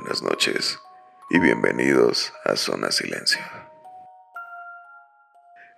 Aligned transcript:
Buenas 0.00 0.22
noches 0.22 0.80
y 1.28 1.38
bienvenidos 1.40 2.32
a 2.46 2.56
Zona 2.56 2.90
Silencio. 2.90 3.42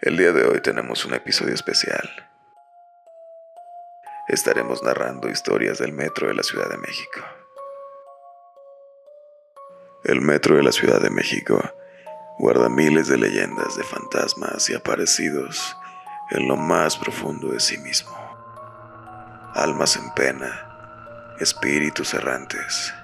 El 0.00 0.17
día 0.17 0.30
de 0.30 0.46
hoy 0.46 0.60
tenemos 0.60 1.04
un 1.04 1.14
episodio 1.14 1.52
especial. 1.52 2.08
Estaremos 4.28 4.84
narrando 4.84 5.28
historias 5.28 5.78
del 5.78 5.92
metro 5.92 6.28
de 6.28 6.34
la 6.34 6.44
Ciudad 6.44 6.70
de 6.70 6.76
México. 6.76 7.20
El 10.05 10.21
metro 10.21 10.54
de 10.54 10.62
la 10.62 10.73
Ciudad 10.73 11.00
de 11.00 11.11
México 11.11 11.61
guarda 12.39 12.68
miles 12.68 13.09
de 13.09 13.18
leyendas 13.18 13.77
de 13.77 13.82
fantasmas 13.82 14.70
y 14.70 14.75
aparecidos 14.75 15.77
en 16.30 16.46
lo 16.46 16.57
más 16.57 16.96
profundo 16.96 17.48
de 17.48 17.59
sí 17.59 17.77
mismo. 17.79 18.16
Almas 19.54 19.96
en 19.96 20.14
pena, 20.14 21.34
espíritus 21.41 22.14
errantes, 22.14 22.95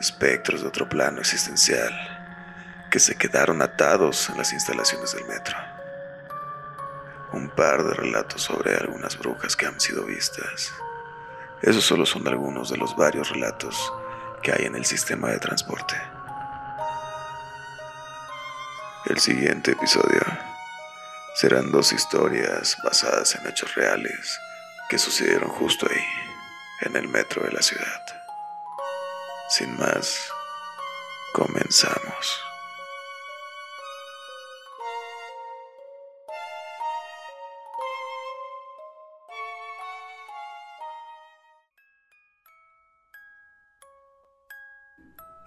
espectros 0.00 0.62
de 0.62 0.68
otro 0.68 0.88
plano 0.88 1.20
existencial 1.20 1.92
que 2.90 2.98
se 2.98 3.16
quedaron 3.16 3.62
atados 3.62 4.28
en 4.30 4.38
las 4.38 4.52
instalaciones 4.52 5.12
del 5.14 5.24
metro. 5.26 5.56
Un 7.32 7.50
par 7.50 7.82
de 7.82 7.94
relatos 7.94 8.42
sobre 8.42 8.76
algunas 8.76 9.18
brujas 9.18 9.56
que 9.56 9.66
han 9.66 9.80
sido 9.80 10.04
vistas. 10.04 10.72
Esos 11.62 11.84
solo 11.84 12.06
son 12.06 12.28
algunos 12.28 12.70
de 12.70 12.76
los 12.76 12.94
varios 12.94 13.30
relatos 13.30 13.92
que 14.42 14.52
hay 14.52 14.66
en 14.66 14.76
el 14.76 14.84
sistema 14.84 15.30
de 15.30 15.38
transporte. 15.38 15.96
El 19.06 19.18
siguiente 19.18 19.72
episodio 19.72 20.22
serán 21.34 21.72
dos 21.72 21.92
historias 21.92 22.76
basadas 22.84 23.34
en 23.34 23.46
hechos 23.46 23.74
reales 23.74 24.38
que 24.88 24.98
sucedieron 24.98 25.50
justo 25.50 25.86
ahí, 25.90 26.04
en 26.82 26.96
el 26.96 27.08
metro 27.08 27.42
de 27.42 27.52
la 27.52 27.60
ciudad. 27.60 28.23
Sin 29.48 29.76
más, 29.78 30.30
comenzamos. 31.32 32.40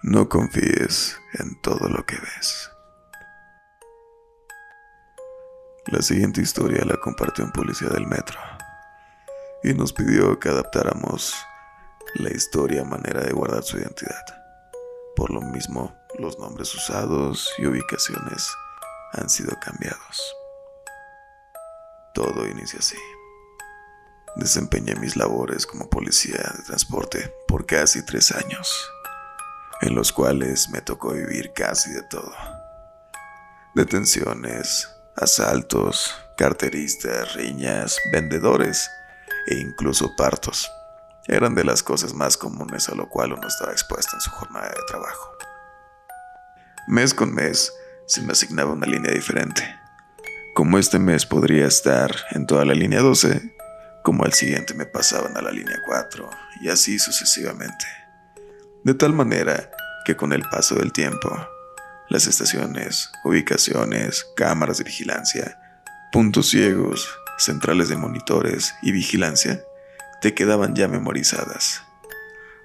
No 0.02 0.28
confíes 0.28 1.20
en 1.34 1.60
todo 1.60 1.88
lo 1.88 2.06
que 2.06 2.16
ves. 2.16 2.70
La 5.86 6.00
siguiente 6.02 6.40
historia 6.40 6.84
la 6.84 6.96
compartió 6.96 7.44
un 7.44 7.52
policía 7.52 7.88
del 7.88 8.06
metro 8.06 8.38
y 9.62 9.74
nos 9.74 9.92
pidió 9.92 10.38
que 10.38 10.48
adaptáramos 10.48 11.34
la 12.14 12.30
historia 12.30 12.84
manera 12.84 13.22
de 13.22 13.32
guardar 13.32 13.62
su 13.62 13.78
identidad. 13.78 14.24
Por 15.14 15.30
lo 15.30 15.40
mismo, 15.40 15.94
los 16.18 16.38
nombres 16.38 16.74
usados 16.74 17.52
y 17.58 17.66
ubicaciones 17.66 18.48
han 19.12 19.28
sido 19.28 19.58
cambiados. 19.60 20.34
Todo 22.14 22.46
inicia 22.46 22.78
así. 22.78 22.96
Desempeñé 24.36 24.94
mis 24.96 25.16
labores 25.16 25.66
como 25.66 25.90
policía 25.90 26.38
de 26.56 26.62
transporte 26.64 27.32
por 27.46 27.66
casi 27.66 28.04
tres 28.04 28.32
años, 28.32 28.72
en 29.82 29.94
los 29.94 30.12
cuales 30.12 30.68
me 30.70 30.80
tocó 30.80 31.12
vivir 31.12 31.52
casi 31.52 31.90
de 31.92 32.02
todo. 32.02 32.32
Detenciones, 33.74 34.88
asaltos, 35.16 36.14
carteristas, 36.36 37.34
riñas, 37.34 37.98
vendedores 38.12 38.88
e 39.48 39.56
incluso 39.56 40.14
partos 40.16 40.70
eran 41.28 41.54
de 41.54 41.62
las 41.62 41.82
cosas 41.82 42.14
más 42.14 42.36
comunes 42.36 42.88
a 42.88 42.94
lo 42.94 43.08
cual 43.08 43.34
uno 43.34 43.46
estaba 43.46 43.72
expuesto 43.72 44.16
en 44.16 44.20
su 44.20 44.30
jornada 44.30 44.68
de 44.68 44.82
trabajo. 44.88 45.30
Mes 46.88 47.12
con 47.12 47.34
mes 47.34 47.72
se 48.06 48.22
me 48.22 48.32
asignaba 48.32 48.72
una 48.72 48.86
línea 48.86 49.12
diferente. 49.12 49.62
Como 50.54 50.78
este 50.78 50.98
mes 50.98 51.26
podría 51.26 51.66
estar 51.66 52.10
en 52.30 52.46
toda 52.46 52.64
la 52.64 52.72
línea 52.72 53.00
12, 53.00 53.54
como 54.02 54.24
al 54.24 54.32
siguiente 54.32 54.72
me 54.72 54.86
pasaban 54.86 55.36
a 55.36 55.42
la 55.42 55.52
línea 55.52 55.76
4 55.86 56.30
y 56.62 56.70
así 56.70 56.98
sucesivamente. 56.98 57.84
De 58.82 58.94
tal 58.94 59.12
manera 59.12 59.70
que 60.06 60.16
con 60.16 60.32
el 60.32 60.42
paso 60.48 60.76
del 60.76 60.92
tiempo, 60.92 61.30
las 62.08 62.26
estaciones, 62.26 63.10
ubicaciones, 63.22 64.24
cámaras 64.34 64.78
de 64.78 64.84
vigilancia, 64.84 65.60
puntos 66.10 66.48
ciegos, 66.48 67.06
centrales 67.36 67.90
de 67.90 67.96
monitores 67.98 68.74
y 68.80 68.92
vigilancia 68.92 69.62
te 70.20 70.34
quedaban 70.34 70.74
ya 70.74 70.88
memorizadas, 70.88 71.82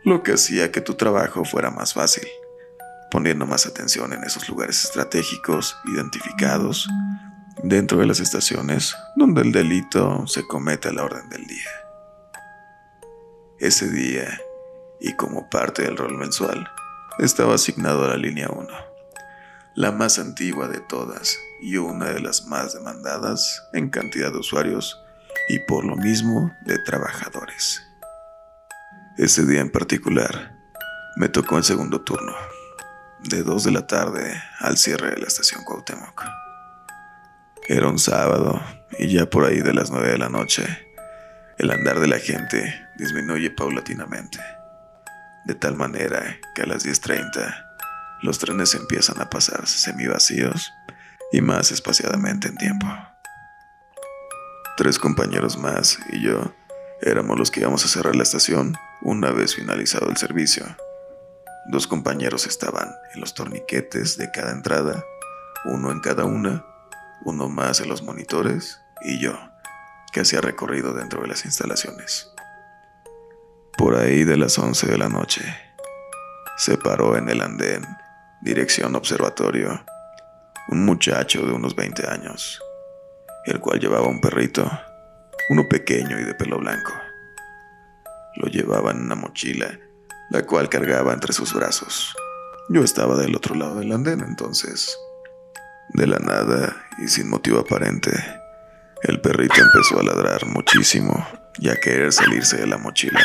lo 0.04 0.24
que 0.24 0.34
hacía 0.34 0.72
que 0.72 0.82
tu 0.82 0.96
trabajo 0.96 1.46
fuera 1.46 1.72
más 1.72 1.94
fácil, 1.94 2.28
poniendo 3.12 3.46
más 3.46 3.66
atención 3.66 4.12
en 4.14 4.24
esos 4.24 4.50
lugares 4.50 4.84
estratégicos 4.84 5.78
identificados 5.94 6.90
dentro 7.62 8.00
de 8.00 8.08
las 8.08 8.20
estaciones 8.20 8.96
donde 9.16 9.42
el 9.42 9.52
delito 9.52 10.26
se 10.28 10.46
comete 10.48 10.90
a 10.90 10.94
la 10.94 11.04
orden 11.04 11.30
del 11.30 11.46
día. 11.46 11.70
Ese 13.60 13.90
día, 13.90 14.42
y 15.00 15.16
como 15.16 15.50
parte 15.50 15.84
del 15.84 15.96
rol 15.96 16.18
mensual, 16.18 16.68
estaba 17.20 17.56
asignado 17.56 18.04
a 18.04 18.10
la 18.10 18.18
línea 18.18 18.50
1, 18.50 18.68
la 19.76 19.92
más 19.92 20.18
antigua 20.18 20.68
de 20.68 20.80
todas 20.80 21.38
y 21.62 21.78
una 21.78 22.08
de 22.08 22.20
las 22.20 22.46
más 22.48 22.74
demandadas 22.74 23.64
en 23.74 23.90
cantidad 23.90 24.32
de 24.32 24.40
usuarios 24.40 25.03
y 25.50 25.60
por 25.60 25.86
lo 25.86 25.96
mismo 25.96 26.52
de 26.62 26.78
trabajadores. 26.80 27.88
Ese 29.18 29.46
día 29.46 29.62
en 29.62 29.70
particular 29.70 30.56
me 31.16 31.30
tocó 31.30 31.58
el 31.58 31.64
segundo 31.64 32.02
turno, 32.02 32.34
de 33.20 33.44
2 33.44 33.64
de 33.66 33.72
la 33.72 33.86
tarde 33.88 34.42
al 34.60 34.78
cierre 34.78 35.12
de 35.12 35.18
la 35.18 35.28
estación 35.28 35.64
Cuauhtémoc. 35.64 36.24
Era 37.68 37.88
un 37.88 38.00
sábado 38.00 38.62
y 38.98 39.14
ya 39.14 39.30
por 39.30 39.46
ahí 39.46 39.62
de 39.62 39.74
las 39.74 39.92
9 39.92 40.12
de 40.12 40.18
la 40.18 40.30
noche, 40.30 40.66
el 41.58 41.72
andar 41.72 42.00
de 42.00 42.08
la 42.08 42.20
gente 42.20 42.88
disminuye 42.98 43.52
paulatinamente, 43.52 44.40
de 45.46 45.56
tal 45.56 45.76
manera 45.76 46.38
que 46.56 46.64
a 46.64 46.66
las 46.66 46.86
10.30 46.86 47.74
los 48.24 48.40
trenes 48.40 48.74
empiezan 48.74 49.22
a 49.22 49.30
pasar 49.30 49.68
semivacíos 49.68 50.72
y 51.32 51.42
más 51.42 51.72
espaciadamente 51.72 52.48
en 52.48 52.56
tiempo. 52.56 52.88
Tres 54.76 54.98
compañeros 54.98 55.56
más 55.56 56.00
y 56.10 56.24
yo 56.24 56.52
éramos 57.00 57.38
los 57.38 57.52
que 57.52 57.60
íbamos 57.60 57.86
a 57.86 57.88
cerrar 57.88 58.16
la 58.16 58.24
estación 58.24 58.76
una 59.04 59.30
vez 59.30 59.54
finalizado 59.54 60.10
el 60.10 60.18
servicio. 60.18 60.66
Dos 61.68 61.86
compañeros 61.86 62.48
estaban 62.48 62.92
en 63.14 63.22
los 63.22 63.36
torniquetes 63.36 64.18
de 64.18 64.32
cada 64.32 64.52
entrada, 64.52 65.04
uno 65.66 65.92
en 65.92 66.00
cada 66.00 66.26
una, 66.26 66.66
uno 67.24 67.50
más 67.50 67.82
en 67.82 67.90
los 67.90 68.02
monitores 68.02 68.82
y 69.04 69.20
yo, 69.20 69.38
que 70.12 70.22
hacía 70.22 70.42
recorrido 70.42 70.94
dentro 70.94 71.22
de 71.22 71.28
las 71.28 71.46
instalaciones. 71.46 72.32
Por 73.78 73.96
ahí 73.96 74.24
de 74.24 74.38
las 74.38 74.58
11 74.58 74.88
de 74.88 74.98
la 74.98 75.08
noche, 75.08 75.44
se 76.58 76.80
paró 76.80 77.16
en 77.16 77.30
el 77.30 77.42
andén, 77.42 77.86
dirección 78.42 78.96
observatorio, 78.96 79.86
un 80.70 80.84
muchacho 80.84 81.46
de 81.46 81.52
unos 81.52 81.76
20 81.76 82.08
años 82.08 82.60
el 83.46 83.60
cual 83.60 83.80
llevaba 83.80 84.08
un 84.08 84.22
perrito, 84.22 84.70
uno 85.50 85.68
pequeño 85.68 86.20
y 86.20 86.24
de 86.24 86.34
pelo 86.34 86.60
blanco. 86.60 86.94
Lo 88.36 88.48
llevaba 88.48 88.92
en 88.92 89.02
una 89.02 89.16
mochila, 89.16 89.80
la 90.30 90.44
cual 90.46 90.70
cargaba 90.70 91.14
entre 91.14 91.34
sus 91.34 91.54
brazos. 91.54 92.16
Yo 92.70 92.84
estaba 92.84 93.18
del 93.18 93.36
otro 93.36 93.56
lado 93.56 93.80
del 93.80 93.92
andén 93.92 94.22
entonces. 94.22 94.98
De 95.90 96.08
la 96.08 96.18
nada 96.20 96.76
y 97.04 97.08
sin 97.08 97.30
motivo 97.30 97.60
aparente, 97.60 98.12
el 99.04 99.20
perrito 99.20 99.56
empezó 99.62 100.00
a 100.00 100.04
ladrar 100.04 100.46
muchísimo 100.46 101.28
y 101.60 101.70
a 101.70 101.76
querer 101.76 102.14
salirse 102.14 102.58
de 102.58 102.68
la 102.68 102.78
mochila, 102.78 103.22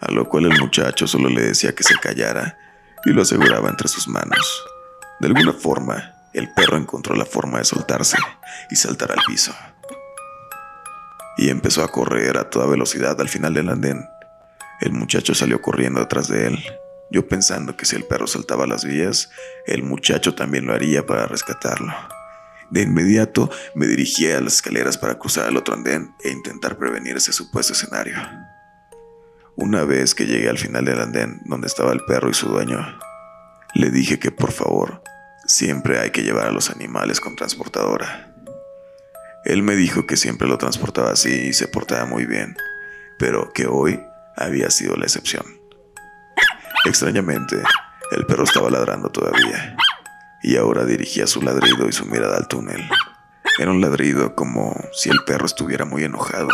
a 0.00 0.12
lo 0.12 0.28
cual 0.28 0.46
el 0.46 0.58
muchacho 0.60 1.06
solo 1.06 1.28
le 1.28 1.42
decía 1.42 1.74
que 1.74 1.82
se 1.82 1.96
callara 1.96 2.56
y 3.04 3.10
lo 3.10 3.22
aseguraba 3.22 3.68
entre 3.68 3.88
sus 3.88 4.06
manos. 4.08 4.64
De 5.18 5.26
alguna 5.26 5.52
forma, 5.52 6.15
el 6.38 6.52
perro 6.52 6.76
encontró 6.76 7.14
la 7.14 7.24
forma 7.24 7.58
de 7.58 7.64
soltarse 7.64 8.18
y 8.70 8.76
saltar 8.76 9.12
al 9.12 9.18
piso. 9.26 9.54
Y 11.38 11.48
empezó 11.50 11.82
a 11.82 11.88
correr 11.88 12.36
a 12.38 12.50
toda 12.50 12.66
velocidad 12.66 13.20
al 13.20 13.28
final 13.28 13.54
del 13.54 13.68
andén. 13.68 14.08
El 14.80 14.92
muchacho 14.92 15.34
salió 15.34 15.62
corriendo 15.62 16.00
detrás 16.00 16.28
de 16.28 16.46
él, 16.46 16.64
yo 17.10 17.26
pensando 17.28 17.76
que 17.76 17.86
si 17.86 17.96
el 17.96 18.04
perro 18.04 18.26
saltaba 18.26 18.66
las 18.66 18.84
vías, 18.84 19.30
el 19.66 19.82
muchacho 19.82 20.34
también 20.34 20.66
lo 20.66 20.74
haría 20.74 21.06
para 21.06 21.26
rescatarlo. 21.26 21.94
De 22.70 22.82
inmediato 22.82 23.48
me 23.74 23.86
dirigí 23.86 24.30
a 24.30 24.40
las 24.40 24.54
escaleras 24.54 24.98
para 24.98 25.18
cruzar 25.18 25.46
al 25.46 25.56
otro 25.56 25.74
andén 25.74 26.14
e 26.24 26.30
intentar 26.30 26.76
prevenir 26.78 27.16
ese 27.16 27.32
supuesto 27.32 27.74
escenario. 27.74 28.16
Una 29.54 29.84
vez 29.84 30.14
que 30.14 30.26
llegué 30.26 30.48
al 30.48 30.58
final 30.58 30.84
del 30.84 31.00
andén 31.00 31.40
donde 31.44 31.68
estaba 31.68 31.92
el 31.92 32.04
perro 32.04 32.28
y 32.28 32.34
su 32.34 32.48
dueño, 32.48 32.98
le 33.74 33.90
dije 33.90 34.18
que 34.18 34.32
por 34.32 34.52
favor 34.52 35.02
Siempre 35.46 36.00
hay 36.00 36.10
que 36.10 36.22
llevar 36.22 36.48
a 36.48 36.52
los 36.52 36.70
animales 36.70 37.20
con 37.20 37.36
transportadora. 37.36 38.34
Él 39.44 39.62
me 39.62 39.76
dijo 39.76 40.04
que 40.04 40.16
siempre 40.16 40.48
lo 40.48 40.58
transportaba 40.58 41.12
así 41.12 41.30
y 41.30 41.52
se 41.52 41.68
portaba 41.68 42.04
muy 42.04 42.26
bien, 42.26 42.56
pero 43.16 43.52
que 43.52 43.66
hoy 43.68 44.02
había 44.36 44.70
sido 44.70 44.96
la 44.96 45.04
excepción. 45.04 45.46
Extrañamente, 46.84 47.56
El 48.12 48.24
perro 48.24 48.44
estaba 48.44 48.70
ladrando 48.70 49.10
todavía, 49.10 49.76
y 50.40 50.56
ahora 50.56 50.84
dirigía 50.84 51.26
su 51.26 51.42
ladrido 51.42 51.88
y 51.88 51.92
su 51.92 52.06
mirada 52.06 52.36
al 52.36 52.46
túnel. 52.46 52.88
Era 53.58 53.72
un 53.72 53.80
ladrido 53.80 54.36
como 54.36 54.76
si 54.92 55.10
el 55.10 55.24
perro 55.26 55.46
estuviera 55.46 55.84
muy 55.84 56.04
enojado. 56.04 56.48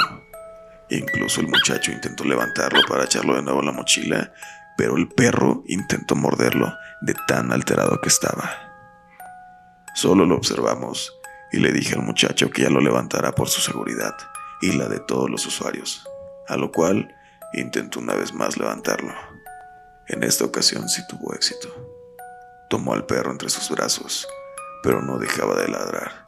Incluso 0.89 1.43
el 1.43 1.49
muchacho 1.49 1.93
intentó 1.93 2.25
levantarlo 2.25 2.81
para 2.89 3.05
echarlo 3.05 3.37
de 3.37 3.43
nuevo 3.43 3.61
a 3.61 3.65
la 3.65 3.73
mochila, 3.73 4.33
pero 4.79 4.97
el 4.97 5.09
perro 5.09 5.62
intentó 5.67 6.15
morderlo 6.15 6.73
de 7.03 7.15
tan 7.29 7.53
alterado 7.53 8.00
que 8.00 8.09
estaba. 8.09 8.72
Solo 9.94 10.25
lo 10.27 10.37
observamos 10.37 11.19
y 11.53 11.59
le 11.59 11.73
dije 11.73 11.94
al 11.94 12.03
muchacho 12.03 12.50
que 12.50 12.62
ya 12.62 12.71
lo 12.71 12.81
levantara 12.81 13.33
por 13.33 13.49
su 13.49 13.61
seguridad 13.61 14.15
y 14.62 14.73
la 14.73 14.89
de 14.89 15.00
todos 15.00 15.29
los 15.29 15.47
usuarios, 15.47 16.09
a 16.49 16.56
lo 16.56 16.73
cual 16.73 17.15
intentó 17.53 18.00
una 18.00 18.15
vez 18.15 18.33
más 18.33 18.56
levantarlo. 18.56 19.12
En 20.09 20.23
esta 20.23 20.44
ocasión 20.44 20.89
sí 20.89 21.03
tuvo 21.09 21.35
éxito. 21.35 21.69
Tomó 22.71 22.94
al 22.94 23.05
perro 23.05 23.31
entre 23.31 23.50
sus 23.50 23.71
brazos, 23.71 24.27
pero 24.83 25.03
no 25.03 25.19
dejaba 25.19 25.55
de 25.56 25.69
ladrar. 25.69 26.25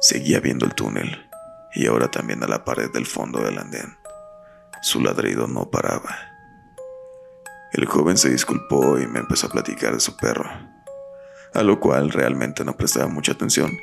Seguía 0.00 0.40
viendo 0.40 0.66
el 0.66 0.74
túnel 0.74 1.30
y 1.74 1.86
ahora 1.86 2.10
también 2.10 2.42
a 2.42 2.46
la 2.46 2.64
pared 2.64 2.90
del 2.92 3.06
fondo 3.06 3.40
del 3.40 3.58
andén. 3.58 3.96
Su 4.82 5.00
ladrido 5.00 5.46
no 5.46 5.70
paraba. 5.70 6.16
El 7.72 7.86
joven 7.86 8.18
se 8.18 8.28
disculpó 8.28 8.98
y 8.98 9.06
me 9.06 9.20
empezó 9.20 9.46
a 9.46 9.50
platicar 9.50 9.94
de 9.94 10.00
su 10.00 10.16
perro, 10.16 10.50
a 11.54 11.62
lo 11.62 11.80
cual 11.80 12.10
realmente 12.10 12.64
no 12.64 12.76
prestaba 12.76 13.08
mucha 13.08 13.32
atención, 13.32 13.78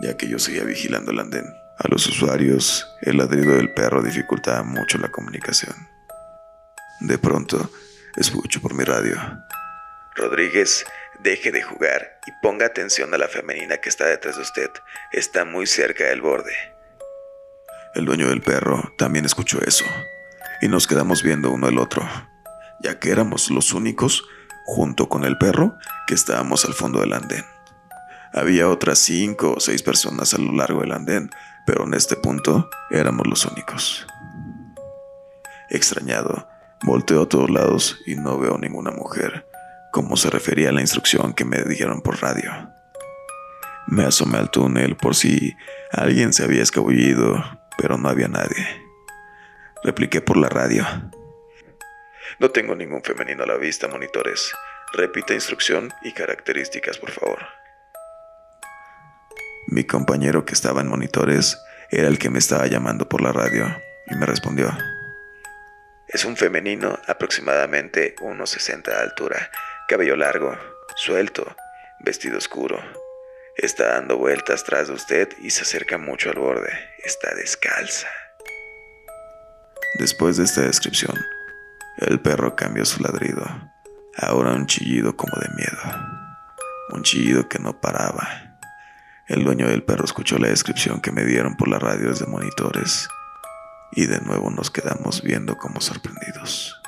ya 0.00 0.16
que 0.16 0.28
yo 0.28 0.38
seguía 0.38 0.64
vigilando 0.64 1.10
el 1.10 1.20
andén. 1.20 1.44
A 1.78 1.88
los 1.88 2.06
usuarios, 2.06 2.86
el 3.02 3.18
ladrido 3.18 3.54
del 3.54 3.72
perro 3.72 4.02
dificultaba 4.02 4.62
mucho 4.62 4.98
la 4.98 5.10
comunicación. 5.10 5.74
De 7.00 7.16
pronto, 7.16 7.70
escucho 8.16 8.60
por 8.60 8.74
mi 8.74 8.84
radio. 8.84 9.16
Rodríguez, 10.14 10.84
deje 11.22 11.50
de 11.52 11.62
jugar 11.62 12.18
y 12.26 12.32
ponga 12.42 12.66
atención 12.66 13.14
a 13.14 13.18
la 13.18 13.28
femenina 13.28 13.78
que 13.78 13.88
está 13.88 14.06
detrás 14.06 14.36
de 14.36 14.42
usted. 14.42 14.70
Está 15.12 15.44
muy 15.44 15.66
cerca 15.66 16.04
del 16.04 16.20
borde. 16.20 16.54
El 17.94 18.04
dueño 18.04 18.28
del 18.28 18.42
perro 18.42 18.92
también 18.98 19.24
escuchó 19.24 19.58
eso, 19.66 19.84
y 20.60 20.68
nos 20.68 20.86
quedamos 20.86 21.22
viendo 21.22 21.50
uno 21.50 21.66
al 21.66 21.78
otro, 21.78 22.08
ya 22.80 22.98
que 22.98 23.10
éramos 23.10 23.50
los 23.50 23.72
únicos, 23.72 24.24
junto 24.70 25.08
con 25.08 25.24
el 25.24 25.36
perro, 25.36 25.76
que 26.06 26.14
estábamos 26.14 26.64
al 26.64 26.74
fondo 26.74 27.00
del 27.00 27.12
andén. 27.12 27.44
Había 28.32 28.68
otras 28.68 29.00
cinco 29.00 29.54
o 29.56 29.60
seis 29.60 29.82
personas 29.82 30.32
a 30.32 30.38
lo 30.38 30.52
largo 30.52 30.82
del 30.82 30.92
andén, 30.92 31.28
pero 31.66 31.84
en 31.84 31.94
este 31.94 32.14
punto 32.14 32.70
éramos 32.88 33.26
los 33.26 33.44
únicos. 33.46 34.06
Extrañado, 35.70 36.48
volteo 36.84 37.22
a 37.22 37.28
todos 37.28 37.50
lados 37.50 37.98
y 38.06 38.14
no 38.14 38.38
veo 38.38 38.58
ninguna 38.58 38.92
mujer, 38.92 39.44
como 39.90 40.16
se 40.16 40.30
refería 40.30 40.68
a 40.68 40.72
la 40.72 40.82
instrucción 40.82 41.32
que 41.32 41.44
me 41.44 41.60
dijeron 41.64 42.00
por 42.00 42.22
radio. 42.22 42.52
Me 43.88 44.04
asomé 44.04 44.38
al 44.38 44.52
túnel 44.52 44.96
por 44.96 45.16
si 45.16 45.56
alguien 45.90 46.32
se 46.32 46.44
había 46.44 46.62
escabullido, 46.62 47.42
pero 47.76 47.98
no 47.98 48.08
había 48.08 48.28
nadie. 48.28 48.68
Repliqué 49.82 50.20
por 50.20 50.36
la 50.36 50.48
radio. 50.48 50.86
No 52.40 52.50
tengo 52.50 52.74
ningún 52.74 53.02
femenino 53.02 53.44
a 53.44 53.46
la 53.46 53.58
vista, 53.58 53.86
monitores. 53.86 54.50
Repita 54.94 55.34
instrucción 55.34 55.92
y 56.02 56.12
características, 56.12 56.96
por 56.96 57.10
favor. 57.10 57.38
Mi 59.66 59.84
compañero 59.84 60.46
que 60.46 60.54
estaba 60.54 60.80
en 60.80 60.88
monitores 60.88 61.62
era 61.90 62.08
el 62.08 62.18
que 62.18 62.30
me 62.30 62.38
estaba 62.38 62.66
llamando 62.66 63.06
por 63.06 63.20
la 63.20 63.32
radio 63.32 63.66
y 64.06 64.14
me 64.14 64.24
respondió. 64.24 64.72
Es 66.08 66.24
un 66.24 66.34
femenino 66.34 66.98
aproximadamente 67.06 68.16
1,60 68.16 68.84
de 68.84 68.96
altura, 68.96 69.50
cabello 69.86 70.16
largo, 70.16 70.56
suelto, 70.96 71.54
vestido 72.00 72.38
oscuro. 72.38 72.82
Está 73.54 73.88
dando 73.88 74.16
vueltas 74.16 74.64
tras 74.64 74.88
de 74.88 74.94
usted 74.94 75.28
y 75.42 75.50
se 75.50 75.60
acerca 75.62 75.98
mucho 75.98 76.30
al 76.30 76.38
borde. 76.38 76.72
Está 77.04 77.34
descalza. 77.34 78.08
Después 79.98 80.38
de 80.38 80.44
esta 80.44 80.62
descripción, 80.62 81.14
el 81.98 82.20
perro 82.20 82.56
cambió 82.56 82.84
su 82.84 83.02
ladrido. 83.02 83.44
Ahora 84.16 84.52
un 84.52 84.66
chillido 84.66 85.16
como 85.16 85.36
de 85.38 85.48
miedo. 85.54 86.06
Un 86.92 87.02
chillido 87.02 87.48
que 87.48 87.58
no 87.58 87.80
paraba. 87.80 88.58
El 89.28 89.44
dueño 89.44 89.68
del 89.68 89.84
perro 89.84 90.04
escuchó 90.04 90.38
la 90.38 90.48
descripción 90.48 91.00
que 91.00 91.12
me 91.12 91.24
dieron 91.24 91.56
por 91.56 91.68
la 91.68 91.78
radio 91.78 92.08
desde 92.08 92.26
monitores 92.26 93.08
y 93.92 94.06
de 94.06 94.20
nuevo 94.20 94.50
nos 94.50 94.70
quedamos 94.70 95.22
viendo 95.22 95.56
como 95.56 95.80
sorprendidos, 95.80 96.80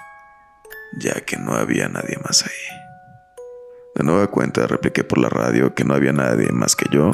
ya 0.99 1.21
que 1.21 1.37
no 1.37 1.55
había 1.55 1.89
nadie 1.89 2.17
más 2.23 2.45
ahí. 2.45 2.79
De 3.95 4.05
nueva 4.05 4.29
cuenta 4.29 4.67
repliqué 4.67 5.05
por 5.05 5.19
la 5.19 5.29
radio 5.29 5.75
que 5.75 5.85
no 5.85 5.95
había 5.95 6.13
nadie 6.13 6.51
más 6.53 6.77
que 6.77 6.87
yo, 6.91 7.13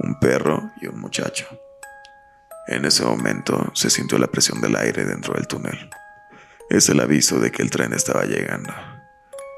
un 0.00 0.18
perro 0.18 0.70
y 0.80 0.86
un 0.86 1.00
muchacho. 1.00 1.46
En 2.66 2.84
ese 2.84 3.04
momento 3.04 3.70
se 3.74 3.90
sintió 3.90 4.18
la 4.18 4.28
presión 4.28 4.60
del 4.60 4.76
aire 4.76 5.04
dentro 5.04 5.34
del 5.34 5.46
túnel. 5.46 5.90
Es 6.70 6.88
el 6.88 7.00
aviso 7.00 7.38
de 7.40 7.52
que 7.52 7.62
el 7.62 7.70
tren 7.70 7.92
estaba 7.92 8.24
llegando. 8.24 8.72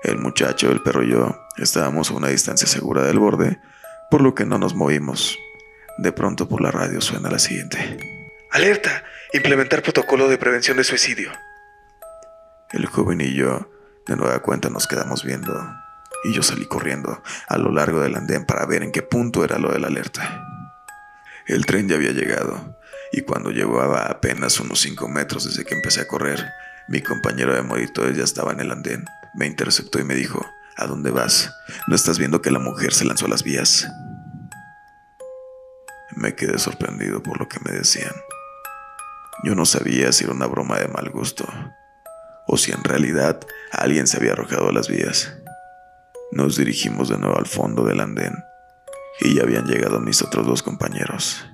El 0.03 0.19
muchacho, 0.19 0.71
el 0.71 0.83
perro 0.83 1.03
y 1.03 1.11
yo 1.11 1.37
estábamos 1.57 2.11
a 2.11 2.15
una 2.15 2.29
distancia 2.29 2.67
segura 2.67 3.03
del 3.03 3.19
borde 3.19 3.61
por 4.11 4.23
lo 4.23 4.35
que 4.35 4.45
no 4.45 4.59
nos 4.59 4.75
movimos. 4.75 5.39
De 5.99 6.13
pronto 6.13 6.49
por 6.49 6.61
la 6.61 6.71
radio 6.71 7.01
suena 7.01 7.31
la 7.31 7.39
siguiente. 7.39 7.99
Alerta, 8.51 9.05
implementar 9.33 9.83
protocolo 9.83 10.29
de 10.29 10.39
prevención 10.39 10.77
de 10.77 10.85
suicidio. 10.85 11.31
El 12.71 12.87
joven 12.87 13.21
y 13.21 13.35
yo 13.35 13.71
de 14.07 14.17
nueva 14.17 14.41
cuenta 14.41 14.71
nos 14.71 14.87
quedamos 14.87 15.25
viendo 15.25 15.53
y 16.25 16.33
yo 16.33 16.43
salí 16.43 16.67
corriendo 16.67 17.23
a 17.49 17.59
lo 17.59 17.71
largo 17.71 18.01
del 18.01 18.17
andén 18.17 18.45
para 18.45 18.67
ver 18.67 18.83
en 18.83 18.93
qué 18.93 19.03
punto 19.03 19.45
era 19.45 19.59
lo 19.59 19.73
de 19.73 19.79
la 19.79 19.89
alerta. 19.89 20.45
El 21.47 21.67
tren 21.67 21.89
ya 21.89 21.97
había 21.97 22.11
llegado 22.11 22.77
y 23.13 23.23
cuando 23.23 23.51
llevaba 23.51 24.07
apenas 24.07 24.59
unos 24.59 24.81
5 24.81 25.09
metros 25.09 25.45
desde 25.45 25.65
que 25.65 25.75
empecé 25.75 26.01
a 26.01 26.09
correr, 26.09 26.45
mi 26.89 27.03
compañero 27.03 27.55
de 27.55 27.63
monitores 27.63 28.17
ya 28.17 28.25
estaba 28.25 28.53
en 28.53 28.61
el 28.61 28.71
andén. 28.71 29.05
Me 29.35 29.47
interceptó 29.47 29.99
y 29.99 30.05
me 30.05 30.15
dijo, 30.15 30.45
¿A 30.79 30.87
dónde 30.87 31.11
vas? 31.11 31.55
¿No 31.87 31.97
estás 31.97 32.19
viendo 32.19 32.43
que 32.43 32.51
la 32.51 32.59
mujer 32.59 32.93
se 32.93 33.07
lanzó 33.07 33.25
a 33.25 33.31
las 33.31 33.43
vías? 33.43 33.89
Me 36.15 36.35
quedé 36.35 36.59
sorprendido 36.59 37.23
por 37.23 37.41
lo 37.41 37.49
que 37.49 37.59
me 37.61 37.73
decían. 37.73 38.13
Yo 39.43 39.55
no 39.55 39.65
sabía 39.65 40.13
si 40.13 40.25
era 40.25 40.35
una 40.35 40.47
broma 40.47 40.79
de 40.79 40.89
mal 40.89 41.09
gusto 41.09 41.47
o 42.47 42.59
si 42.59 42.73
en 42.73 42.85
realidad 42.85 43.41
alguien 43.73 44.07
se 44.07 44.19
había 44.19 44.33
arrojado 44.33 44.69
a 44.69 44.73
las 44.73 44.89
vías. 44.89 45.35
Nos 46.31 46.59
dirigimos 46.59 47.09
de 47.09 47.17
nuevo 47.17 47.39
al 47.39 47.47
fondo 47.47 47.85
del 47.85 48.01
andén 48.01 48.35
y 49.21 49.35
ya 49.35 49.45
habían 49.45 49.67
llegado 49.67 49.99
mis 49.99 50.21
otros 50.21 50.47
dos 50.47 50.63
compañeros. 50.63 51.47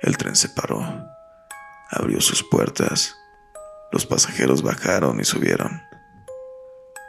El 0.00 0.16
tren 0.16 0.36
se 0.36 0.50
paró, 0.50 0.84
abrió 1.90 2.20
sus 2.20 2.44
puertas, 2.48 3.16
los 3.92 4.06
pasajeros 4.06 4.62
bajaron 4.62 5.20
y 5.20 5.24
subieron. 5.24 5.82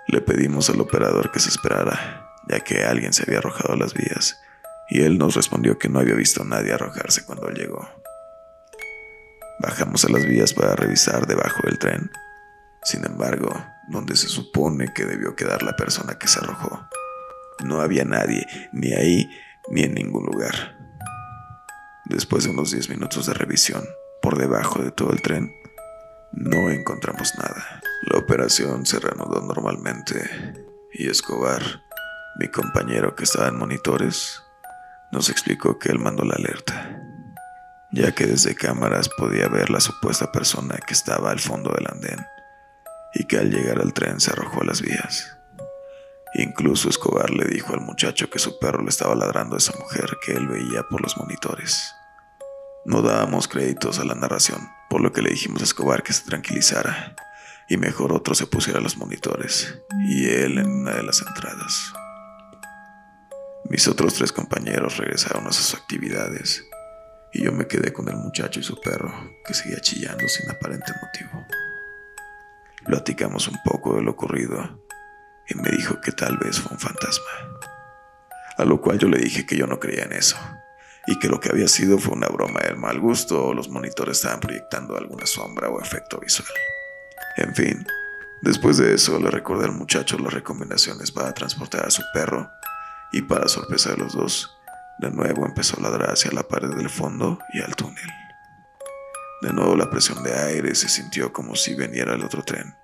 Le 0.07 0.21
pedimos 0.21 0.69
al 0.69 0.81
operador 0.81 1.31
que 1.31 1.39
se 1.39 1.49
esperara, 1.49 2.29
ya 2.49 2.59
que 2.59 2.83
alguien 2.83 3.13
se 3.13 3.23
había 3.23 3.39
arrojado 3.39 3.73
a 3.73 3.77
las 3.77 3.93
vías, 3.93 4.39
y 4.89 5.01
él 5.01 5.17
nos 5.17 5.35
respondió 5.35 5.79
que 5.79 5.87
no 5.87 5.99
había 5.99 6.13
visto 6.13 6.41
a 6.41 6.45
nadie 6.45 6.73
arrojarse 6.73 7.25
cuando 7.25 7.49
llegó. 7.49 7.87
Bajamos 9.59 10.03
a 10.03 10.09
las 10.09 10.25
vías 10.25 10.53
para 10.53 10.75
revisar 10.75 11.25
debajo 11.25 11.61
del 11.63 11.79
tren. 11.79 12.11
Sin 12.83 13.05
embargo, 13.05 13.49
donde 13.87 14.17
se 14.17 14.27
supone 14.27 14.93
que 14.93 15.05
debió 15.05 15.37
quedar 15.37 15.63
la 15.63 15.77
persona 15.77 16.19
que 16.19 16.27
se 16.27 16.39
arrojó, 16.39 16.85
no 17.63 17.79
había 17.79 18.03
nadie, 18.03 18.45
ni 18.73 18.91
ahí 18.91 19.29
ni 19.69 19.83
en 19.83 19.93
ningún 19.93 20.25
lugar. 20.25 20.75
Después 22.05 22.43
de 22.43 22.49
unos 22.49 22.71
10 22.71 22.89
minutos 22.89 23.27
de 23.27 23.33
revisión, 23.33 23.85
por 24.21 24.37
debajo 24.37 24.81
de 24.83 24.91
todo 24.91 25.13
el 25.13 25.21
tren, 25.21 25.53
no 26.33 26.69
encontramos 26.69 27.33
nada. 27.37 27.81
La 28.03 28.19
operación 28.19 28.85
se 28.85 28.99
reanudó 28.99 29.41
normalmente 29.41 30.53
y 30.91 31.09
Escobar, 31.09 31.61
mi 32.39 32.47
compañero 32.47 33.15
que 33.15 33.23
estaba 33.23 33.47
en 33.47 33.57
monitores, 33.57 34.41
nos 35.11 35.29
explicó 35.29 35.77
que 35.77 35.89
él 35.89 35.99
mandó 35.99 36.23
la 36.23 36.35
alerta, 36.35 36.99
ya 37.91 38.13
que 38.13 38.25
desde 38.25 38.55
cámaras 38.55 39.09
podía 39.09 39.47
ver 39.47 39.69
la 39.69 39.79
supuesta 39.79 40.31
persona 40.31 40.79
que 40.85 40.93
estaba 40.93 41.31
al 41.31 41.39
fondo 41.39 41.71
del 41.71 41.87
andén 41.87 42.25
y 43.13 43.25
que 43.25 43.37
al 43.37 43.51
llegar 43.51 43.79
al 43.79 43.93
tren 43.93 44.19
se 44.19 44.31
arrojó 44.31 44.61
a 44.61 44.65
las 44.65 44.81
vías. 44.81 45.37
Incluso 46.33 46.89
Escobar 46.89 47.29
le 47.29 47.45
dijo 47.45 47.73
al 47.73 47.81
muchacho 47.81 48.31
que 48.31 48.39
su 48.39 48.57
perro 48.57 48.81
le 48.81 48.89
estaba 48.89 49.13
ladrando 49.13 49.53
a 49.53 49.59
esa 49.59 49.77
mujer 49.77 50.17
que 50.25 50.31
él 50.31 50.47
veía 50.47 50.81
por 50.89 50.99
los 51.01 51.15
monitores. 51.17 51.93
No 52.85 53.03
dábamos 53.03 53.47
créditos 53.47 53.99
a 53.99 54.03
la 54.03 54.15
narración, 54.15 54.67
por 54.93 55.01
lo 55.01 55.11
que 55.11 55.23
le 55.23 55.31
dijimos 55.31 55.59
a 55.59 55.63
Escobar 55.63 56.03
que 56.03 56.13
se 56.13 56.23
tranquilizara 56.23 57.15
y 57.67 57.77
mejor 57.77 58.13
otro 58.13 58.35
se 58.35 58.45
pusiera 58.45 58.79
los 58.79 58.95
monitores 58.95 59.79
y 60.07 60.29
él 60.29 60.59
en 60.59 60.69
una 60.69 60.91
de 60.91 61.01
las 61.01 61.19
entradas. 61.19 61.91
Mis 63.71 63.87
otros 63.87 64.13
tres 64.13 64.31
compañeros 64.31 64.97
regresaron 64.97 65.47
a 65.47 65.51
sus 65.51 65.73
actividades 65.73 66.63
y 67.33 67.43
yo 67.43 67.51
me 67.51 67.65
quedé 67.65 67.91
con 67.91 68.07
el 68.07 68.17
muchacho 68.17 68.59
y 68.59 68.63
su 68.63 68.79
perro 68.79 69.11
que 69.43 69.55
seguía 69.55 69.79
chillando 69.79 70.27
sin 70.27 70.47
aparente 70.51 70.93
motivo. 71.01 71.43
Platicamos 72.85 73.47
un 73.47 73.57
poco 73.65 73.95
de 73.95 74.03
lo 74.03 74.11
ocurrido 74.11 74.79
y 75.49 75.55
me 75.55 75.71
dijo 75.71 76.01
que 76.01 76.11
tal 76.11 76.37
vez 76.37 76.59
fue 76.59 76.71
un 76.71 76.79
fantasma. 76.79 77.31
A 78.59 78.63
lo 78.63 78.79
cual 78.79 78.99
yo 78.99 79.07
le 79.07 79.17
dije 79.17 79.47
que 79.47 79.57
yo 79.57 79.65
no 79.65 79.79
creía 79.79 80.03
en 80.03 80.13
eso 80.13 80.37
y 81.07 81.19
que 81.19 81.27
lo 81.27 81.39
que 81.39 81.49
había 81.49 81.67
sido 81.67 81.97
fue 81.97 82.13
una 82.13 82.27
broma 82.27 82.61
del 82.61 82.77
mal 82.77 82.99
gusto 82.99 83.47
o 83.47 83.53
los 83.53 83.69
monitores 83.69 84.17
estaban 84.17 84.39
proyectando 84.39 84.95
alguna 84.95 85.25
sombra 85.25 85.69
o 85.69 85.81
efecto 85.81 86.19
visual. 86.19 86.49
En 87.37 87.53
fin, 87.55 87.85
después 88.41 88.77
de 88.77 88.93
eso 88.93 89.19
le 89.19 89.29
recordé 89.29 89.65
al 89.65 89.73
muchacho 89.73 90.17
las 90.17 90.33
recomendaciones 90.33 91.11
para 91.11 91.33
transportar 91.33 91.85
a 91.85 91.91
su 91.91 92.03
perro 92.13 92.49
y 93.11 93.21
para 93.21 93.47
sorpresa 93.47 93.91
de 93.91 93.97
los 93.97 94.13
dos, 94.13 94.57
de 94.99 95.11
nuevo 95.11 95.45
empezó 95.45 95.77
a 95.77 95.83
ladrar 95.83 96.11
hacia 96.11 96.31
la 96.31 96.43
pared 96.43 96.69
del 96.69 96.89
fondo 96.89 97.39
y 97.53 97.61
al 97.61 97.75
túnel. 97.75 98.09
De 99.41 99.51
nuevo 99.51 99.75
la 99.75 99.89
presión 99.89 100.23
de 100.23 100.33
aire 100.33 100.73
se 100.73 100.87
sintió 100.87 101.33
como 101.33 101.55
si 101.55 101.75
viniera 101.75 102.13
el 102.15 102.23
otro 102.23 102.43
tren. 102.43 102.75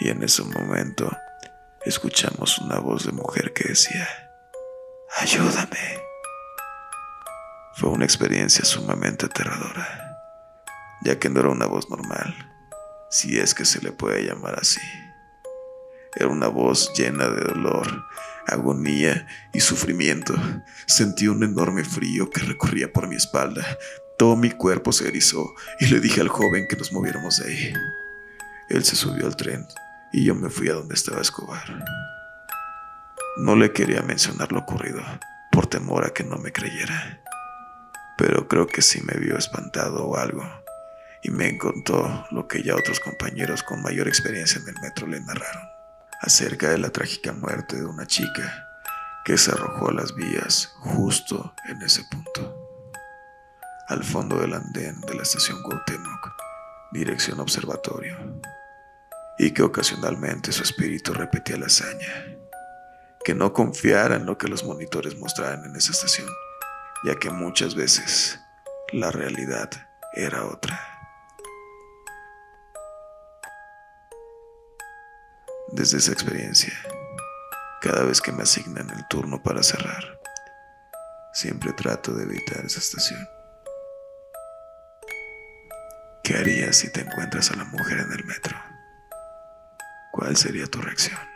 Y 0.00 0.08
en 0.08 0.22
ese 0.22 0.42
momento 0.42 1.08
escuchamos 1.84 2.58
una 2.58 2.80
voz 2.80 3.06
de 3.06 3.12
mujer 3.12 3.52
que 3.52 3.68
decía, 3.68 4.08
Ayúdame. 5.20 6.11
Fue 7.74 7.88
una 7.88 8.04
experiencia 8.04 8.66
sumamente 8.66 9.26
aterradora, 9.26 10.18
ya 11.02 11.18
que 11.18 11.30
no 11.30 11.40
era 11.40 11.48
una 11.48 11.66
voz 11.66 11.88
normal, 11.88 12.34
si 13.10 13.38
es 13.38 13.54
que 13.54 13.64
se 13.64 13.80
le 13.80 13.92
puede 13.92 14.24
llamar 14.24 14.58
así. 14.60 14.80
Era 16.14 16.28
una 16.28 16.48
voz 16.48 16.92
llena 16.94 17.28
de 17.28 17.42
dolor, 17.42 18.04
agonía 18.46 19.26
y 19.54 19.60
sufrimiento. 19.60 20.34
Sentí 20.86 21.28
un 21.28 21.42
enorme 21.44 21.82
frío 21.82 22.28
que 22.28 22.40
recorría 22.40 22.92
por 22.92 23.08
mi 23.08 23.16
espalda. 23.16 23.64
Todo 24.18 24.36
mi 24.36 24.50
cuerpo 24.50 24.92
se 24.92 25.08
erizó 25.08 25.54
y 25.80 25.86
le 25.86 26.00
dije 26.00 26.20
al 26.20 26.28
joven 26.28 26.66
que 26.68 26.76
nos 26.76 26.92
moviéramos 26.92 27.38
de 27.38 27.50
ahí. 27.50 27.72
Él 28.68 28.84
se 28.84 28.96
subió 28.96 29.26
al 29.26 29.36
tren 29.36 29.66
y 30.12 30.24
yo 30.24 30.34
me 30.34 30.50
fui 30.50 30.68
a 30.68 30.74
donde 30.74 30.94
estaba 30.94 31.22
Escobar. 31.22 31.82
No 33.38 33.56
le 33.56 33.72
quería 33.72 34.02
mencionar 34.02 34.52
lo 34.52 34.58
ocurrido 34.60 35.00
por 35.50 35.66
temor 35.66 36.04
a 36.04 36.10
que 36.10 36.22
no 36.22 36.36
me 36.36 36.52
creyera 36.52 37.22
pero 38.22 38.46
creo 38.46 38.68
que 38.68 38.82
sí 38.82 39.02
me 39.02 39.18
vio 39.18 39.36
espantado 39.36 40.04
o 40.06 40.16
algo, 40.16 40.44
y 41.24 41.30
me 41.32 41.58
contó 41.58 42.24
lo 42.30 42.46
que 42.46 42.62
ya 42.62 42.76
otros 42.76 43.00
compañeros 43.00 43.64
con 43.64 43.82
mayor 43.82 44.06
experiencia 44.06 44.60
en 44.60 44.68
el 44.68 44.80
metro 44.80 45.08
le 45.08 45.20
narraron, 45.20 45.68
acerca 46.20 46.70
de 46.70 46.78
la 46.78 46.90
trágica 46.90 47.32
muerte 47.32 47.74
de 47.74 47.84
una 47.84 48.06
chica 48.06 48.68
que 49.24 49.36
se 49.36 49.50
arrojó 49.50 49.88
a 49.88 49.94
las 49.94 50.14
vías 50.14 50.72
justo 50.78 51.52
en 51.68 51.82
ese 51.82 52.04
punto, 52.12 52.92
al 53.88 54.04
fondo 54.04 54.38
del 54.38 54.54
andén 54.54 55.00
de 55.00 55.14
la 55.14 55.22
estación 55.24 55.60
Cuauhtémoc, 55.60 56.32
dirección 56.92 57.40
observatorio, 57.40 58.16
y 59.36 59.50
que 59.50 59.64
ocasionalmente 59.64 60.52
su 60.52 60.62
espíritu 60.62 61.12
repetía 61.12 61.56
la 61.56 61.66
hazaña, 61.66 62.36
que 63.24 63.34
no 63.34 63.52
confiara 63.52 64.14
en 64.14 64.26
lo 64.26 64.38
que 64.38 64.46
los 64.46 64.62
monitores 64.62 65.18
mostraban 65.18 65.64
en 65.64 65.74
esa 65.74 65.90
estación, 65.90 66.28
ya 67.04 67.16
que 67.16 67.30
muchas 67.30 67.74
veces 67.74 68.38
la 68.92 69.10
realidad 69.10 69.70
era 70.12 70.44
otra. 70.46 70.78
Desde 75.72 75.98
esa 75.98 76.12
experiencia, 76.12 76.72
cada 77.80 78.04
vez 78.04 78.20
que 78.20 78.30
me 78.30 78.42
asignan 78.42 78.90
el 78.90 79.06
turno 79.08 79.42
para 79.42 79.62
cerrar, 79.62 80.20
siempre 81.32 81.72
trato 81.72 82.12
de 82.12 82.24
evitar 82.24 82.64
esa 82.64 82.78
estación. 82.78 83.26
¿Qué 86.22 86.36
harías 86.36 86.76
si 86.76 86.92
te 86.92 87.00
encuentras 87.00 87.50
a 87.50 87.56
la 87.56 87.64
mujer 87.64 87.98
en 87.98 88.12
el 88.12 88.24
metro? 88.24 88.56
¿Cuál 90.12 90.36
sería 90.36 90.66
tu 90.66 90.80
reacción? 90.80 91.31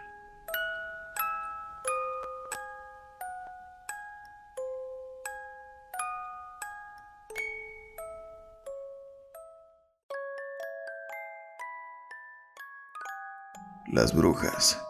Las 14.07 14.15
brujas 14.15 14.81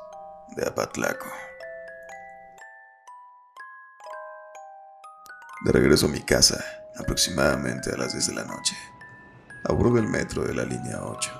de 0.56 0.68
Apatlaco. 0.68 1.25
De 5.64 5.73
regreso 5.73 6.04
a 6.04 6.11
mi 6.11 6.20
casa, 6.20 6.62
aproximadamente 6.99 7.90
a 7.94 7.96
las 7.96 8.12
10 8.12 8.26
de 8.26 8.35
la 8.35 8.44
noche, 8.44 8.76
aburro 9.64 9.96
el 9.96 10.06
metro 10.06 10.44
de 10.44 10.52
la 10.52 10.64
línea 10.64 11.02
8. 11.02 11.30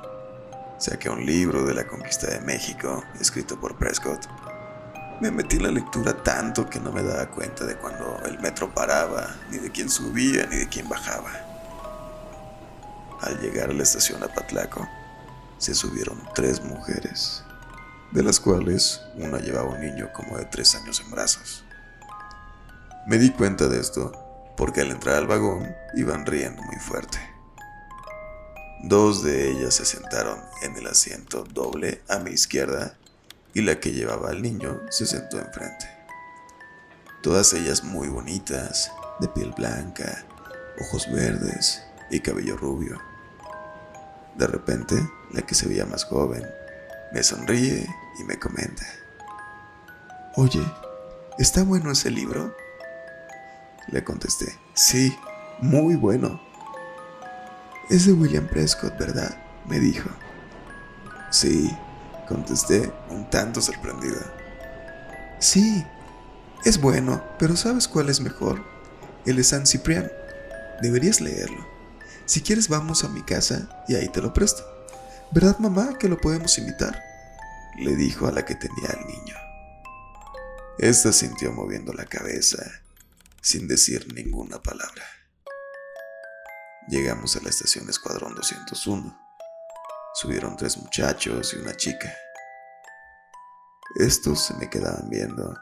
Saqué 0.79 1.11
un 1.11 1.27
libro 1.27 1.67
de 1.67 1.75
la 1.75 1.87
conquista 1.87 2.29
de 2.29 2.41
México, 2.41 3.05
escrito 3.21 3.61
por 3.61 3.77
Prescott. 3.77 4.27
Me 5.21 5.31
metí 5.31 5.57
en 5.57 5.65
la 5.65 5.71
lectura 5.71 6.15
tanto 6.23 6.71
que 6.71 6.81
no 6.81 6.91
me 6.93 7.03
daba 7.03 7.31
cuenta 7.31 7.67
de 7.67 7.77
cuando 7.77 8.23
el 8.25 8.39
metro 8.39 8.73
paraba, 8.73 9.37
ni 9.51 9.59
de 9.59 9.71
quién 9.71 9.91
subía, 9.91 10.47
ni 10.47 10.57
de 10.57 10.69
quién 10.71 10.89
bajaba. 10.89 11.31
Al 13.21 13.39
llegar 13.39 13.69
a 13.69 13.75
la 13.75 13.83
estación 13.83 14.23
Apatlaco, 14.23 14.89
se 15.59 15.75
subieron 15.75 16.19
tres 16.35 16.65
mujeres 16.65 17.45
de 18.13 18.23
las 18.23 18.41
cuales 18.41 19.01
una 19.17 19.39
llevaba 19.39 19.71
un 19.71 19.81
niño 19.81 20.11
como 20.13 20.39
de 20.39 20.45
tres 20.45 20.75
años 20.75 21.01
en 21.01 21.11
brazos. 21.11 21.65
Me 23.07 23.19
di 23.19 23.31
cuenta 23.31 23.69
de 23.69 23.81
esto 23.81 24.13
porque 24.57 24.81
al 24.81 24.91
entrar 24.91 25.17
al 25.17 25.27
vagón 25.27 25.75
iban 25.95 26.27
riendo 26.27 26.63
muy 26.63 26.77
fuerte. 26.77 27.19
Dos 28.83 29.23
de 29.23 29.51
ellas 29.51 29.75
se 29.75 29.85
sentaron 29.85 30.39
en 30.63 30.77
el 30.77 30.87
asiento 30.87 31.45
doble 31.45 32.03
a 32.09 32.19
mi 32.19 32.31
izquierda 32.31 32.97
y 33.55 33.63
la 33.63 33.81
que 33.81 33.93
llevaba 33.93 34.31
al 34.31 34.43
niño 34.43 34.81
se 34.91 35.07
sentó 35.07 35.39
enfrente. 35.39 35.87
Todas 37.23 37.53
ellas 37.55 37.85
muy 37.85 38.09
bonitas, 38.09 38.93
de 39.19 39.29
piel 39.29 39.53
blanca, 39.57 40.25
ojos 40.81 41.11
verdes 41.11 41.83
y 42.11 42.21
cabello 42.21 42.57
rubio. 42.57 43.01
De 44.37 44.47
repente, 44.47 44.95
la 45.33 45.43
que 45.43 45.55
se 45.55 45.67
veía 45.67 45.87
más 45.87 46.05
joven 46.05 46.47
me 47.13 47.23
sonríe 47.23 47.87
y 48.19 48.25
me 48.25 48.39
comenta. 48.39 48.85
Oye, 50.35 50.63
¿está 51.39 51.63
bueno 51.65 51.91
ese 51.91 52.11
libro? 52.11 52.55
Le 53.89 54.03
contesté, 54.05 54.47
sí, 54.75 55.17
muy 55.61 55.95
bueno. 55.95 56.41
Es 57.89 58.07
de 58.07 58.13
William 58.13 58.47
Prescott, 58.47 58.99
¿verdad? 58.99 59.37
Me 59.67 59.79
dijo. 59.79 60.11
Sí, 61.31 61.75
contesté 62.29 62.93
un 63.11 63.31
tanto 63.31 63.61
sorprendida. 63.61 64.35
Sí, 65.39 65.85
es 66.65 66.81
bueno, 66.81 67.23
pero 67.39 67.57
¿sabes 67.57 67.87
cuál 67.87 68.09
es 68.09 68.21
mejor? 68.21 68.65
El 69.25 69.37
de 69.37 69.45
San 69.45 69.67
Ciprián. 69.67 70.11
Deberías 70.83 71.21
leerlo. 71.21 71.67
Si 72.27 72.41
quieres 72.43 72.69
vamos 72.69 73.05
a 73.05 73.09
mi 73.09 73.23
casa 73.23 73.69
y 73.87 73.95
ahí 73.95 74.09
te 74.09 74.21
lo 74.21 74.35
presto. 74.35 74.76
¿Verdad 75.33 75.59
mamá 75.59 75.99
que 75.99 76.09
lo 76.09 76.19
podemos 76.19 76.57
invitar? 76.59 77.03
Le 77.79 77.97
dijo 77.97 78.27
a 78.27 78.33
la 78.33 78.45
que 78.45 78.55
tenía 78.55 78.91
al 78.91 79.07
niño. 79.07 79.35
Esta 80.79 81.13
sintió 81.13 81.53
moviendo 81.53 81.93
la 81.93 82.07
cabeza 82.07 82.59
sin 83.43 83.67
decir 83.67 84.13
ninguna 84.15 84.63
palabra. 84.63 85.05
Llegamos 86.89 87.37
a 87.37 87.43
la 87.43 87.51
estación 87.51 87.89
Escuadrón 87.89 88.35
201. 88.35 89.19
Subieron 90.15 90.57
tres 90.57 90.79
muchachos 90.79 91.53
y 91.55 91.57
una 91.57 91.77
chica. 91.77 92.15
Estos 93.97 94.47
se 94.47 94.55
me 94.55 94.71
quedaban 94.71 95.11
viendo 95.11 95.55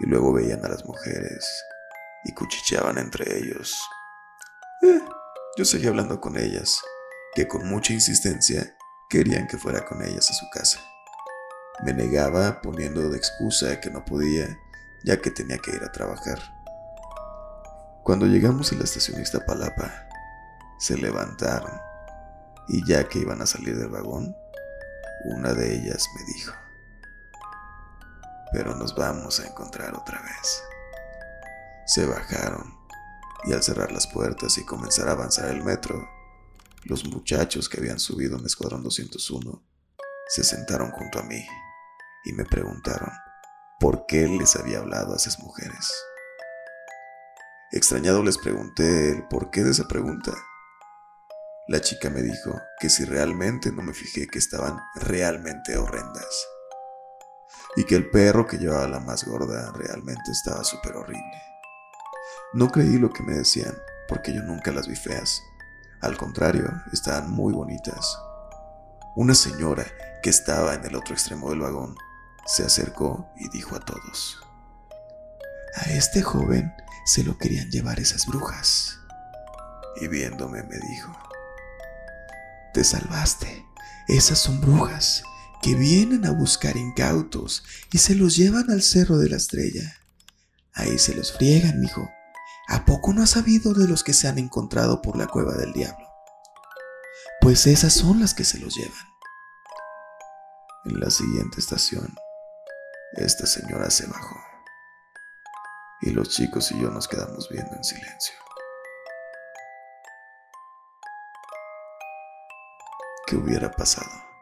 y 0.00 0.06
luego 0.06 0.34
veían 0.34 0.64
a 0.64 0.68
las 0.68 0.84
mujeres 0.84 1.46
y 2.24 2.34
cuchicheaban 2.34 2.98
entre 2.98 3.38
ellos. 3.38 3.80
Eh, 4.82 5.00
yo 5.56 5.64
seguía 5.64 5.88
hablando 5.88 6.20
con 6.20 6.36
ellas, 6.36 6.80
que 7.34 7.48
con 7.48 7.66
mucha 7.68 7.92
insistencia 7.92 8.76
querían 9.12 9.46
que 9.46 9.58
fuera 9.58 9.84
con 9.84 10.02
ellas 10.02 10.30
a 10.30 10.32
su 10.32 10.48
casa. 10.48 10.80
Me 11.84 11.92
negaba 11.92 12.62
poniendo 12.62 13.10
de 13.10 13.18
excusa 13.18 13.78
que 13.78 13.90
no 13.90 14.02
podía, 14.06 14.58
ya 15.04 15.20
que 15.20 15.30
tenía 15.30 15.58
que 15.58 15.70
ir 15.70 15.84
a 15.84 15.92
trabajar. 15.92 16.38
Cuando 18.04 18.24
llegamos 18.24 18.72
a 18.72 18.76
la 18.76 18.84
estación 18.84 19.20
Iztapalapa, 19.20 20.08
se 20.78 20.96
levantaron 20.96 21.78
y 22.68 22.86
ya 22.86 23.06
que 23.06 23.18
iban 23.18 23.42
a 23.42 23.46
salir 23.46 23.76
del 23.76 23.90
vagón, 23.90 24.34
una 25.26 25.52
de 25.52 25.74
ellas 25.74 26.08
me 26.16 26.32
dijo, 26.32 26.54
pero 28.50 28.74
nos 28.74 28.96
vamos 28.96 29.40
a 29.40 29.46
encontrar 29.46 29.94
otra 29.94 30.22
vez. 30.22 30.62
Se 31.84 32.06
bajaron 32.06 32.78
y 33.44 33.52
al 33.52 33.62
cerrar 33.62 33.92
las 33.92 34.06
puertas 34.06 34.56
y 34.56 34.64
comenzar 34.64 35.08
a 35.08 35.12
avanzar 35.12 35.50
el 35.50 35.62
metro, 35.62 36.08
los 36.84 37.04
muchachos 37.04 37.68
que 37.68 37.78
habían 37.78 38.00
subido 38.00 38.38
en 38.38 38.44
Escuadrón 38.44 38.82
201 38.82 39.62
se 40.28 40.44
sentaron 40.44 40.90
junto 40.90 41.20
a 41.20 41.22
mí 41.22 41.46
y 42.24 42.32
me 42.32 42.44
preguntaron 42.44 43.10
por 43.78 44.06
qué 44.06 44.26
les 44.26 44.56
había 44.56 44.78
hablado 44.78 45.12
a 45.12 45.16
esas 45.16 45.38
mujeres. 45.40 45.92
Extrañado 47.70 48.22
les 48.22 48.38
pregunté 48.38 49.10
el 49.10 49.28
por 49.28 49.50
qué 49.50 49.62
de 49.62 49.70
esa 49.70 49.88
pregunta. 49.88 50.32
La 51.68 51.80
chica 51.80 52.10
me 52.10 52.22
dijo 52.22 52.60
que 52.80 52.90
si 52.90 53.04
realmente 53.04 53.72
no 53.72 53.82
me 53.82 53.94
fijé 53.94 54.26
que 54.26 54.38
estaban 54.38 54.78
realmente 54.94 55.76
horrendas. 55.76 56.46
y 57.74 57.84
que 57.84 57.94
el 57.94 58.10
perro 58.10 58.46
que 58.46 58.58
llevaba 58.58 58.86
la 58.86 59.00
más 59.00 59.24
gorda 59.24 59.72
realmente 59.72 60.30
estaba 60.30 60.62
súper 60.62 60.94
horrible. 60.96 61.42
No 62.52 62.68
creí 62.68 62.98
lo 62.98 63.10
que 63.10 63.22
me 63.22 63.32
decían, 63.32 63.74
porque 64.08 64.34
yo 64.34 64.42
nunca 64.42 64.72
las 64.72 64.86
vi 64.86 64.94
feas. 64.94 65.42
Al 66.02 66.16
contrario, 66.16 66.68
estaban 66.92 67.30
muy 67.30 67.52
bonitas. 67.52 68.18
Una 69.14 69.34
señora 69.34 69.86
que 70.22 70.30
estaba 70.30 70.74
en 70.74 70.84
el 70.84 70.96
otro 70.96 71.14
extremo 71.14 71.50
del 71.50 71.60
vagón 71.60 71.96
se 72.44 72.64
acercó 72.64 73.30
y 73.36 73.48
dijo 73.50 73.76
a 73.76 73.80
todos, 73.80 74.38
A 75.76 75.90
este 75.90 76.20
joven 76.20 76.74
se 77.06 77.22
lo 77.22 77.38
querían 77.38 77.70
llevar 77.70 78.00
esas 78.00 78.26
brujas. 78.26 78.98
Y 80.00 80.08
viéndome 80.08 80.64
me 80.64 80.78
dijo, 80.78 81.16
Te 82.74 82.82
salvaste, 82.82 83.64
esas 84.08 84.38
son 84.38 84.60
brujas 84.60 85.22
que 85.62 85.76
vienen 85.76 86.26
a 86.26 86.32
buscar 86.32 86.76
incautos 86.76 87.62
y 87.92 87.98
se 87.98 88.16
los 88.16 88.34
llevan 88.36 88.70
al 88.70 88.82
cerro 88.82 89.18
de 89.18 89.28
la 89.28 89.36
estrella. 89.36 89.98
Ahí 90.74 90.98
se 90.98 91.14
los 91.14 91.32
friegan, 91.32 91.80
mijo. 91.80 92.10
¿A 92.68 92.84
poco 92.84 93.12
no 93.12 93.22
has 93.22 93.30
sabido 93.30 93.74
de 93.74 93.88
los 93.88 94.04
que 94.04 94.12
se 94.12 94.28
han 94.28 94.38
encontrado 94.38 95.02
por 95.02 95.16
la 95.16 95.26
cueva 95.26 95.54
del 95.54 95.72
diablo? 95.72 96.06
Pues 97.40 97.66
esas 97.66 97.92
son 97.92 98.20
las 98.20 98.34
que 98.34 98.44
se 98.44 98.58
los 98.58 98.74
llevan. 98.74 99.06
En 100.84 101.00
la 101.00 101.10
siguiente 101.10 101.60
estación, 101.60 102.14
esta 103.14 103.46
señora 103.46 103.90
se 103.90 104.06
bajó 104.06 104.36
y 106.00 106.10
los 106.10 106.30
chicos 106.30 106.72
y 106.72 106.80
yo 106.80 106.90
nos 106.90 107.06
quedamos 107.06 107.48
viendo 107.48 107.74
en 107.76 107.84
silencio. 107.84 108.34
¿Qué 113.26 113.36
hubiera 113.36 113.70
pasado? 113.70 114.32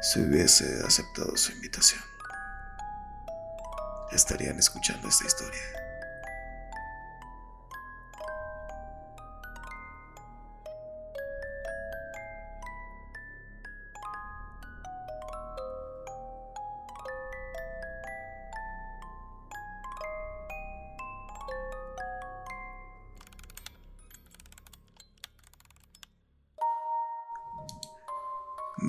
si 0.00 0.20
hubiese 0.20 0.82
aceptado 0.84 1.36
su 1.36 1.52
invitación. 1.52 2.02
Estarían 4.12 4.58
escuchando 4.58 5.08
esta 5.08 5.26
historia. 5.26 5.79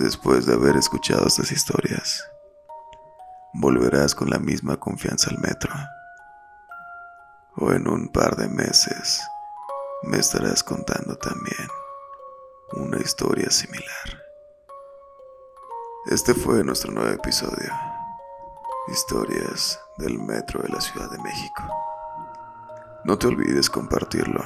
Después 0.01 0.47
de 0.47 0.55
haber 0.55 0.77
escuchado 0.77 1.27
estas 1.27 1.51
historias, 1.51 2.27
volverás 3.53 4.15
con 4.15 4.31
la 4.31 4.39
misma 4.39 4.77
confianza 4.77 5.29
al 5.29 5.37
metro. 5.37 5.71
O 7.57 7.71
en 7.71 7.87
un 7.87 8.11
par 8.11 8.35
de 8.35 8.49
meses 8.49 9.21
me 10.01 10.17
estarás 10.17 10.63
contando 10.63 11.15
también 11.17 11.67
una 12.73 12.97
historia 12.97 13.51
similar. 13.51 14.23
Este 16.07 16.33
fue 16.33 16.63
nuestro 16.63 16.91
nuevo 16.91 17.11
episodio, 17.11 17.71
Historias 18.87 19.79
del 19.99 20.17
Metro 20.17 20.63
de 20.63 20.69
la 20.69 20.81
Ciudad 20.81 21.11
de 21.11 21.19
México. 21.19 21.61
No 23.03 23.19
te 23.19 23.27
olvides 23.27 23.69
compartirlo 23.69 24.43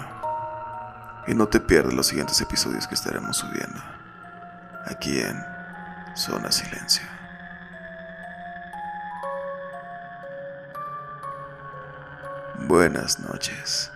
y 1.27 1.33
no 1.33 1.47
te 1.47 1.61
pierdas 1.61 1.93
los 1.93 2.07
siguientes 2.07 2.41
episodios 2.41 2.89
que 2.89 2.95
estaremos 2.95 3.37
subiendo 3.37 3.79
aquí 4.85 5.19
en 5.19 5.43
Zona 6.15 6.51
Silencio. 6.51 7.03
Buenas 12.67 13.19
noches. 13.19 13.91